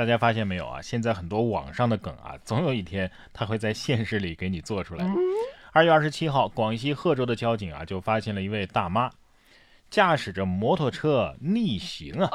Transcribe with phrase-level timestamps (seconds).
[0.00, 0.80] 大家发现没有啊？
[0.80, 5.06] 现在很多网上的梗啊，总有一天他会在现实里给你做出来。
[5.72, 9.10] 二月二十七号，广西贺州的交警啊，就发现了一位大妈。
[9.90, 12.30] 驾驶着摩托车逆行啊！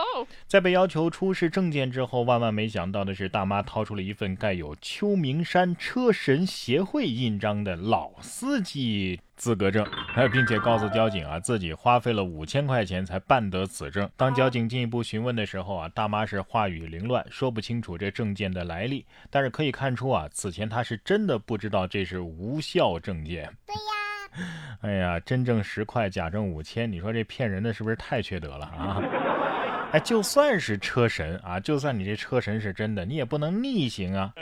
[0.46, 9.88] 在被要求出示证件之后，万万没想到的是，大妈掏出了一份盖有秋名山车神协会印章的老司机资格证，
[10.34, 14.10] 并且告诉交警啊，自己花费了五千块钱才办得此证。
[14.18, 19.06] 当交警进一步询问的时候啊，大妈是话语凌乱，说不清楚这证件的来历。
[19.30, 23.46] 但是可以看出啊，此前她是真的不知道这是无效证件。
[23.66, 24.05] 对呀。
[24.82, 29.02] 哎呀，真挣十块，假挣五千，你说这骗人的是不是太缺德了啊？
[29.92, 34.34] 哎，就算是车神啊，就算你这车神是真的，你也不能逆行啊！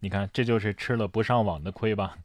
[0.00, 2.16] 你看，这就是吃了不上网的亏吧？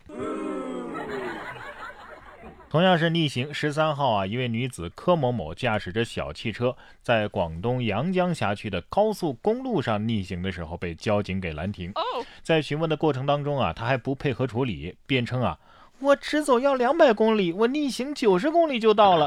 [2.69, 11.93] 同样是逆行，十三号啊，一位女子柯某某驾驶着小汽车，在广东阳江辖区的高速公路上逆行的时候，被交警给拦停。
[12.41, 15.57] 在询问的过程当中啊，她还不配合处理，辩称啊。
[16.03, 19.25] 我直走要两百公里，我逆行九十公里就到了。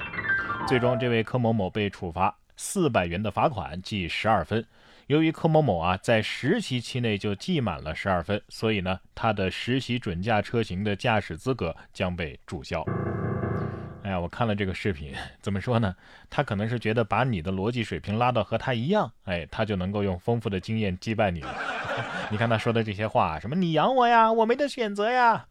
[0.68, 4.62] 最终，这位柯某某被处罚四百元的罚款，记十二分。
[5.06, 12.84] 由于柯某某啊在实习期内就记满了十二分，所以呢，他的实习准驾车型的驾驶资格将被注销。
[14.02, 15.96] 哎呀，我看了这个视频，怎么说呢？
[16.28, 21.54] 他可能是觉得把你的逻辑水平拉到和他一样，哎，他就能够用丰富的经验击败你了。
[22.30, 25.46] 你看他说的这些话，什么你养我呀，我没得选择呀。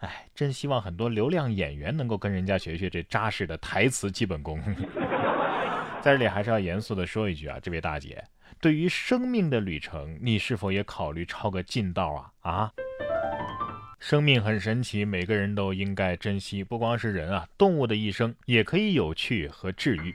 [0.00, 4.58] 哎，真希望很多流量演员能够跟人家学学这扎实的台词基本功。
[6.00, 8.24] 在这里还是要严肃的说一句啊，这位大姐，
[8.58, 12.50] 对于生命的旅程，你是否也考虑抄个近道啊？
[12.50, 12.72] 啊，
[13.98, 16.64] 生命很神奇，每个人都应该珍惜。
[16.64, 20.14] 不光是人啊，动物的一生也可以有趣和治愈。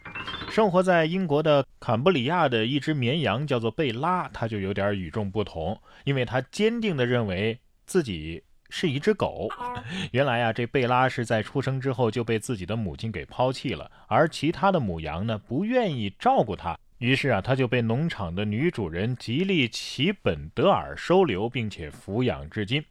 [0.49, 8.41] 生活在英国的坎布里亚的一只绵羊叫做贝拉，它就有点与众不同，因为它坚定地认为自己。
[8.69, 9.47] 是一只狗。
[10.11, 22.83] 原来啊，这贝拉是在出生之后就被自己的母亲给抛弃了，而其他的母羊呢不愿意照顾它，于是啊，它就被农场的女主人吉利奇本德尔收留，并且抚养至今。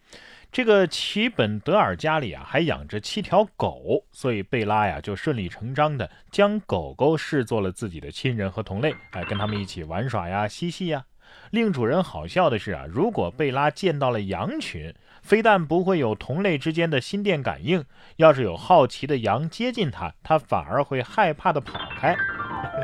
[0.53, 11.05] 这个奇本德尔家里啊还养着七条狗，所以贝拉呀就顺理成章的将狗狗视作了自己的亲人和同类，哎，跟他们一起玩耍呀、嬉戏呀。
[11.51, 17.83] 令主人好笑的是啊，如果贝拉见到了羊群，非但不会有同类之间的心电感应，
[18.17, 22.15] 要是有好奇的羊接近它，它反而会害怕的跑开。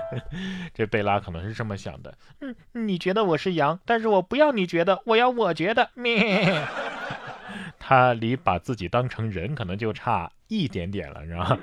[0.72, 5.90] 这贝拉可能是这么想的：嗯，你觉得我是羊，但是我不要你觉得，我要我觉得。
[5.92, 6.64] 咩，
[7.78, 11.58] 他离把自己当成人可能就差一点点了，是吧？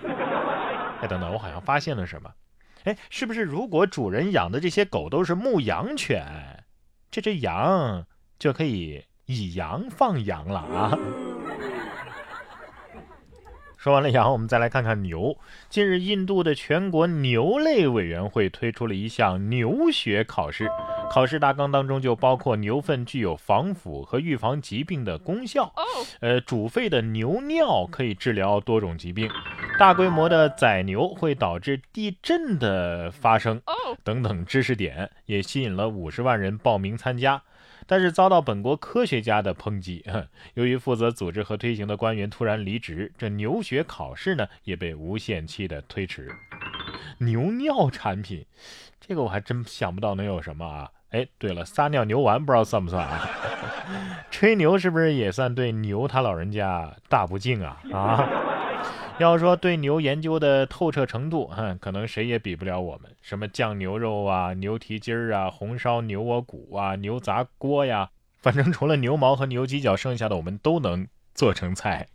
[1.02, 2.32] 哎，等等，我好像发现了什么。
[2.84, 6.64] 哎，是不是如果主人养的这些狗都是牧羊犬，
[7.10, 8.06] 这只羊
[8.38, 9.04] 就可以？
[9.28, 10.98] 以羊放羊了啊！
[13.78, 15.38] 说完了羊，我们再来看看牛。
[15.70, 20.70] 近日，印度的全国牛类委员会推出了一项牛学考试，
[21.12, 25.74] 考试大纲当中就包括牛粪具有防腐和预防疾病的功效。
[26.22, 29.30] 呃，煮沸的牛尿可以治疗多种疾病，
[29.78, 33.62] 大规模的宰牛会导致地震的发生。
[34.06, 37.42] 等等知识点也吸引了五十万人报名参加。
[37.88, 40.06] 但是遭到本国科学家的抨击，
[40.54, 46.30] 由于负责组织和推行的官员突然离职，这牛血考试呢也被无限期的推迟。
[47.20, 48.46] 牛尿产品，
[49.00, 50.92] 这个我还真想不到能有什么啊！
[51.12, 53.28] 哎，对了，撒尿牛丸不知道算不算啊？
[54.30, 57.82] 吹牛是不是也算对牛他老人家大不敬啊？
[57.94, 58.30] 啊？
[59.20, 63.12] 要说对牛研究的透彻程度，哼，可能谁也比不了我们。
[63.20, 72.08] 什么酱牛肉啊、牛蹄筋儿啊、红烧牛窝骨啊、牛杂锅呀，反正除了牛毛和牛犄角，剩下的我们都能做成菜。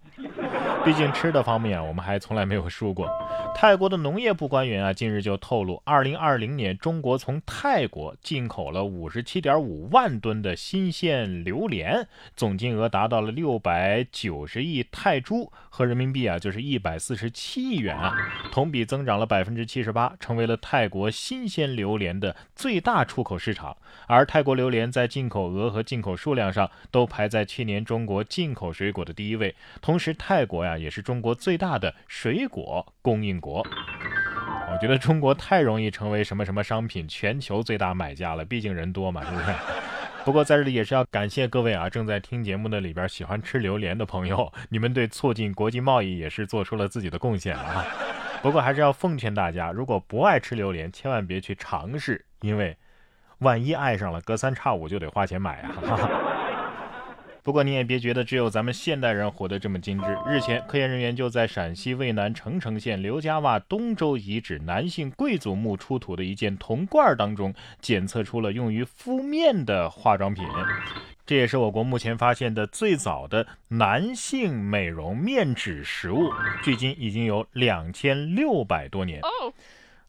[0.84, 3.09] 毕竟吃的方面，我们还从来没有输过。
[3.54, 18.12] 泰国的农业部官员啊，近日就透露，二零二零年中国从泰国进口了五十七点五万吨的新鲜榴莲，总金额达到了六百九十亿泰铢，合人民币啊就是一百四十七亿元啊，
[18.50, 23.76] 同比增长了百分之七十八，成为了泰国新鲜榴莲的最大出口市场。
[24.08, 33.33] 而泰国榴莲在进口额和进口数量上都排在去年中国进口水果的第一位，同时泰国呀也是中国最大的水果供应。
[33.43, 33.67] 国，
[34.71, 39.47] 我觉得中国太容易成为什么什么商品全球最大买家了，毕竟人多嘛，是不是？
[40.25, 47.85] 不过在这里也是要感谢各位啊，正在听节目的里边喜欢吃榴莲的朋友，你们对促进国际贸易也是做出了自己的贡献啊。
[48.41, 52.77] 不过还是要奉劝大家，如果不爱吃榴莲，千万别去尝试，因为
[53.39, 55.73] 万一爱上了，隔三差五就得花钱买啊。
[57.43, 60.17] 不过你也别觉得只有咱们现代人活得这么精致。
[60.29, 70.44] 日前，科研人员就在陕西渭南澄城县刘家洼东周遗址男性贵族墓出土的一件铜罐当中，检测出了用于敷面的化妆品。
[71.27, 76.31] 这也是我国目前发现的最早的男性美容面纸实物，
[76.62, 79.21] 距今已经有两千六百多年。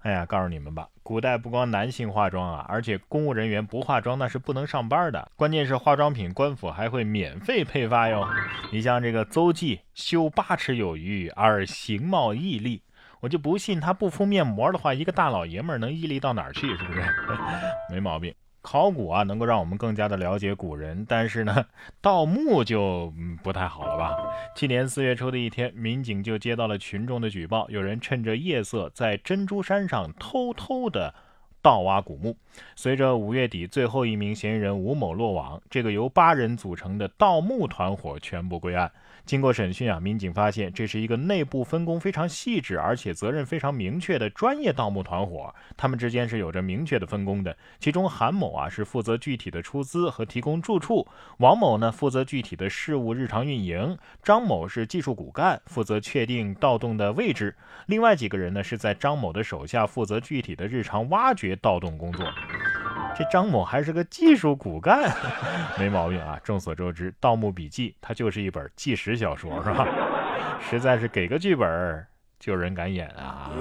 [0.03, 5.31] 哎呀，告诉你们吧，古代不光男性化妆啊，而且公务人员不化妆那是不能上班的。
[5.38, 8.27] 关键是化妆品官府还会免费配发哟。
[8.69, 12.81] 你像这个邹忌修八尺有余而形貌屹立，
[13.21, 16.75] 我就不信他不敷面膜的话，一个大老爷们能屹立到哪儿去？
[16.75, 17.01] 是不是？
[17.89, 18.33] 没毛病。
[18.63, 21.65] 考古啊，能够让我们更加的了解古人，但是呢，
[22.01, 23.13] 盗墓就
[23.44, 24.15] 不太好了吧？
[24.56, 31.13] 去年四月初的一天，民警就接到了群众的举报，有人趁着夜色在珍珠山上偷偷的
[31.63, 32.38] 盗挖古墓。
[32.75, 38.92] 随着五月底最后一名嫌疑人吴某落网，这个由八人组成的盗墓团伙全部归案。
[39.25, 45.56] 经过审讯啊，民警发现这是一个内部分工非常细致，而且责任非常明确的专业盗墓团伙。
[45.77, 47.56] 他们之间是有着明确的分工的。
[47.80, 51.07] 其中韩某啊是负责具体的出资和提供住处，
[51.38, 57.56] 王某呢负责具体的事务日常运营，张某是技术骨干，负责确定盗洞的位置。
[57.86, 62.25] 另外几个人呢是在张某的手下负责具体的日常挖掘盗洞工作。
[63.15, 65.15] 这张某还是个技术骨干，
[65.77, 66.39] 没毛病啊！
[66.44, 69.88] 众所周知，《盗墓笔记》它就是一本纪实小说，是吧？
[70.67, 72.05] 实在是给个剧本
[72.39, 73.51] 就有人敢演啊！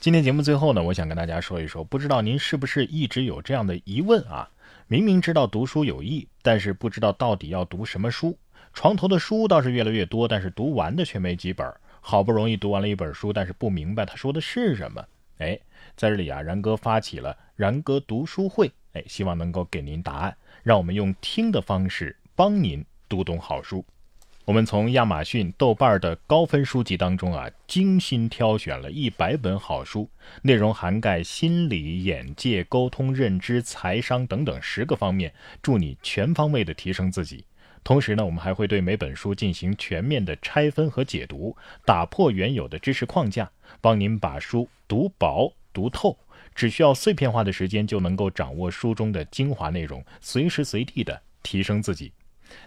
[0.00, 4.48] 今天节目最后呢，我想跟大家说一说，不知道您是不是一直有这样的疑问啊？
[4.88, 8.38] 明明知道读书有益，但是不知道到底要读什么书。
[8.72, 11.70] 床头的书倒是越来越多，但是读完的却没几本。
[12.04, 15.02] 好不容易读完了一本书，但是不明白他说的是什么。
[15.38, 15.58] 哎，
[15.96, 23.84] 在这里啊，然哥发起了然哥读书会，哎，希望能够给您答案，让我们用听的方式帮您读懂好书。
[24.44, 30.10] 我们从亚马逊、豆瓣的高分书籍当中啊，精心挑选了一百本好书，
[30.42, 35.32] 内容涵盖心理、眼界、沟通、认知、财商等等十个方面，
[35.62, 37.44] 助你全方位的提升自己。
[37.84, 43.50] 同时呢，我们还会对每本书进行全面的拆分和解读，打破原有的知识框架，
[43.80, 46.16] 帮您把书读薄读透。
[46.54, 52.12] 只需要碎片化的时间，就能够掌握书中的精华内容，随时随地的提升自己。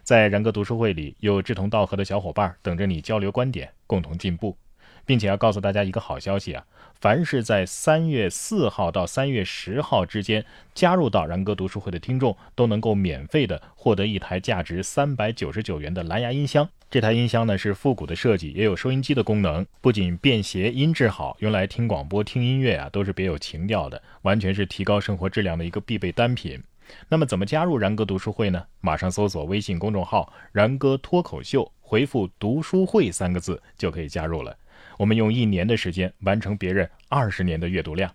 [0.03, 4.57] 在然哥读书会里，有志同道合的小伙伴等着你交流观点，共同进步。
[5.05, 6.65] 并且要告诉大家一个好消息啊！
[6.99, 10.43] 凡是在三月四号到三月十号之间
[10.73, 16.67] 加入到然哥读书会的听众，都能够免费的获得一台价值三百九十九元的蓝牙音箱。
[16.89, 26.63] 这台音箱呢是复古的设计，也有收音机的功能，不仅便携，音质好，用来听广播、听音乐啊都是别有情调的，完全是提高生活质量的一个必备单品。
[27.09, 28.63] 那么怎么加入然哥读书会呢？
[28.79, 34.55] 马上搜索微信公众号“然哥脱口秀”，回复“读书会”三个字就可以加入了。
[34.97, 38.13] 我们用一年的时间完成别人二十年的阅读量。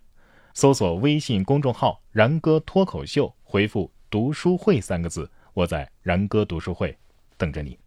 [0.53, 6.97] 搜索微信公众号“然哥脱口秀”，回复“读书会”三个字，我在然哥读书会
[7.37, 7.79] 等着你。